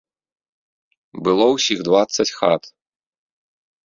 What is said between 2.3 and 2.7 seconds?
хат.